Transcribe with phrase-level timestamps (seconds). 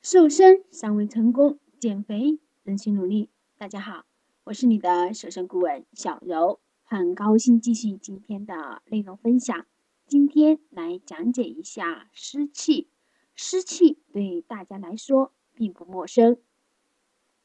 [0.00, 3.30] 瘦身尚未成功，减肥仍需努力。
[3.56, 4.06] 大家好，
[4.44, 9.66] 我是你的瘦身顾问小柔，很高兴继续今天的内容分享。
[10.06, 12.88] 今天来讲解一下湿气。
[13.34, 16.38] 湿气对大家来说并不陌生，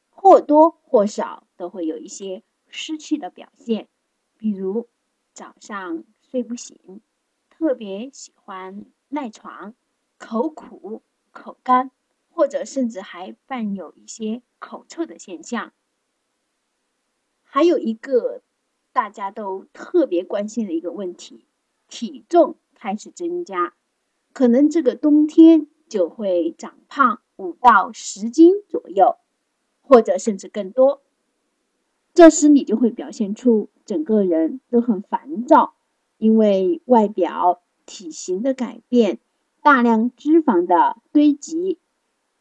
[0.08, 3.88] 或多或少都会有一些湿气的表现，
[4.38, 4.88] 比如
[5.32, 7.00] 早上睡不醒，
[7.50, 9.74] 特别喜欢赖床，
[10.18, 11.02] 口苦、
[11.32, 11.90] 口干。
[12.34, 15.72] 或者甚至还伴有一些口臭的现象，
[17.44, 18.42] 还有一个
[18.92, 21.46] 大家都特别关心的一个问题，
[21.86, 23.74] 体重开始增加，
[24.32, 29.16] 可能这个冬天就会长胖五到十斤左右，
[29.80, 31.02] 或者甚至更多。
[32.12, 35.74] 这时你就会表现出整个人都很烦躁，
[36.18, 39.20] 因为外表体型的改变，
[39.62, 41.78] 大量脂肪的堆积。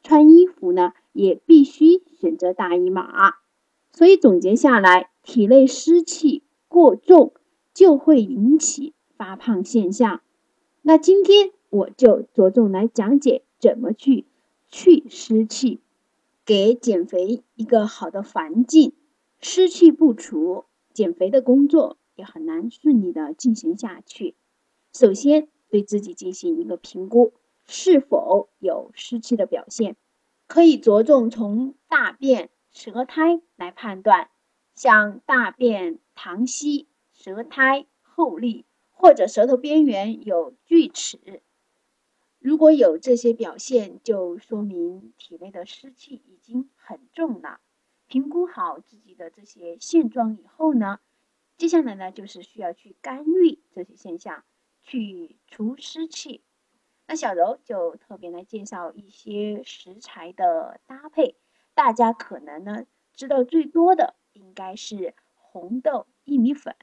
[0.03, 3.35] 穿衣服呢，也必须选择大一码。
[3.91, 7.33] 所以总结下来，体内湿气过重
[7.73, 10.21] 就会引起发胖现象。
[10.81, 14.25] 那今天我就着重来讲解怎么去
[14.67, 15.79] 去湿气，
[16.45, 18.93] 给减肥一个好的环境。
[19.39, 24.35] 湿气不除，减肥的工作也很难顺利的进行下去。
[24.91, 27.33] 首先，对自己进行一个评估。
[27.65, 29.95] 是否有湿气的表现？
[30.47, 34.29] 可以着重从大便、舌苔来判断，
[34.75, 41.41] 像大便溏稀、舌苔厚腻，或者舌头边缘有锯齿，
[42.39, 47.59] 如果有这些表现，就说明体内的湿气已经很重了。
[48.05, 50.99] 评估好自己的这些现状以后呢，
[51.57, 54.43] 接下来呢就是需要去干预这些现象，
[54.83, 56.41] 去除湿气。
[57.05, 61.35] 那小柔就特别来介绍一些食材的搭配，
[61.73, 66.75] 大家可能呢知道最多的应该是红豆薏米粉，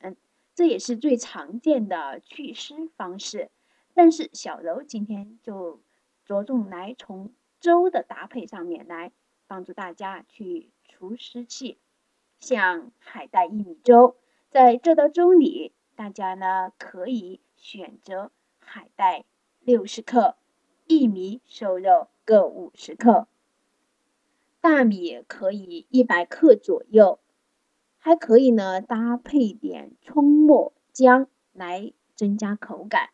[0.54, 3.50] 这也是最常见的祛湿方式。
[3.94, 5.81] 但是小柔今天就
[6.25, 9.12] 着重来从粥的搭配上面来
[9.47, 11.78] 帮助大家去除湿气，
[12.38, 14.16] 像海带薏米粥，
[14.50, 19.25] 在这道粥里，大家呢可以选择海带。
[19.62, 20.37] 六十克
[20.88, 23.28] 薏米瘦肉各五十克，
[24.60, 27.19] 大米可以一百克左右，
[27.99, 33.10] 还可以呢搭配点葱末姜来增加口感。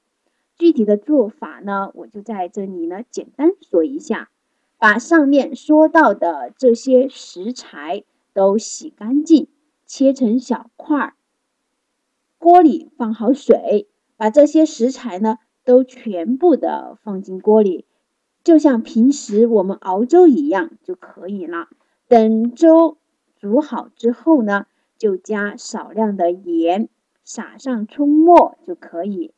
[0.57, 4.31] 具体的做法呢，我就在这里呢简单说一下。
[4.79, 8.05] 把上面说到的这些食材
[8.35, 9.49] 都洗干净，
[9.87, 11.15] 切成小块儿。
[12.37, 15.39] 锅里放好水，把这些食材呢。
[15.67, 17.85] 都全部的放进锅里，
[18.45, 21.69] 就像平时我们熬粥一样就可以了。
[22.07, 22.99] 等粥
[23.37, 24.67] 煮好之后呢，
[24.97, 26.89] 就加少量的盐，
[27.25, 29.33] 撒上葱末就可以。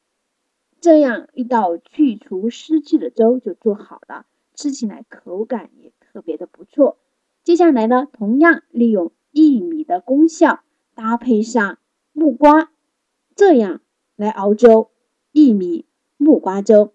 [0.81, 6.99] 这样一道去除湿气的粥就做好了，吃起来口感也特别的不错。
[7.43, 10.61] 接下来呢，同样利用薏米的功效，
[10.95, 11.79] 搭配上
[12.13, 12.71] 木瓜，
[13.35, 13.81] 这样
[14.15, 14.91] 来熬粥。
[15.33, 15.88] 薏米。
[16.19, 16.93] 木瓜粥，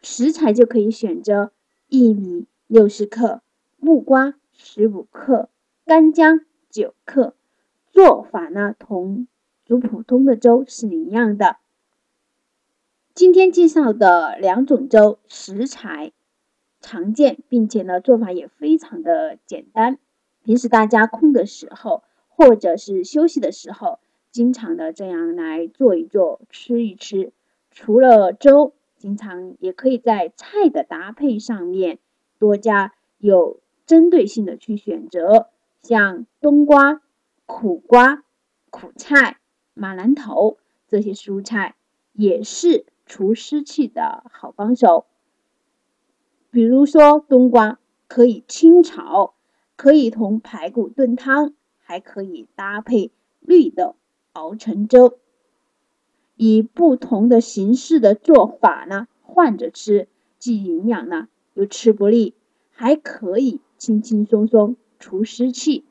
[0.00, 1.52] 食材就可以选择
[1.90, 3.42] 薏米六十克，
[3.76, 5.50] 木瓜十五克，
[5.84, 7.34] 干姜九克。
[7.92, 9.28] 做法呢，同
[9.64, 11.58] 煮普通的粥是一样的。
[13.14, 16.12] 今天介绍的两种粥，食材
[16.80, 19.98] 常见，并且呢，做法也非常的简单。
[20.42, 24.00] 平时大家空的时候，或者是休息的时候，
[24.32, 27.32] 经常的这样来做一做，吃一吃。
[27.74, 31.98] 除了粥，经常也可以在菜的搭配上面
[32.38, 35.48] 多加有针对性的去选择，
[35.82, 37.02] 像冬瓜、
[37.46, 38.22] 苦瓜、
[38.70, 39.40] 苦菜、
[39.74, 41.74] 马兰头这些蔬菜
[42.12, 45.06] 也是除湿气的好帮手。
[46.50, 49.34] 比如说冬瓜可以清炒，
[49.74, 53.10] 可以同排骨炖汤，还可以搭配
[53.40, 53.96] 绿豆
[54.32, 55.18] 熬成粥。
[56.36, 60.08] 以不同的形式的做法呢，换着吃，
[60.38, 62.34] 既营养呢，又吃不腻，
[62.70, 65.84] 还可以轻轻松松除湿气。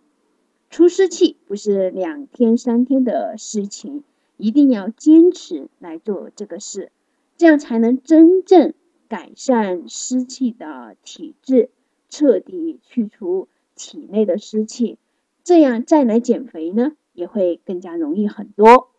[0.69, 4.03] 除湿气不是两天三天的事情，
[4.37, 6.91] 一定要坚持来做这个事，
[7.37, 8.73] 这样才能真正
[9.07, 11.69] 改善湿气的体质，
[12.09, 14.97] 彻底去除体内的湿气。
[15.43, 18.89] 这样再来减肥呢，也会更加容易很多。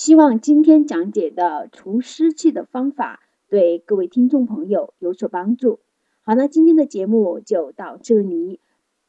[0.00, 3.20] 希望今天讲解的除湿气的方法
[3.50, 5.80] 对各位听众朋友有所帮助。
[6.22, 6.34] 好。
[6.34, 8.60] 那今天的节目就到这里。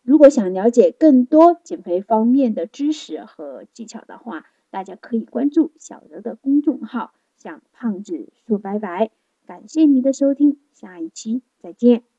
[0.01, 9.11] 如果想了解更多减肥方面的知识和技巧的话，大家可以关注小刘的公众号，向胖子说拜拜。
[9.45, 12.10] 感谢你的收听，下一期再见。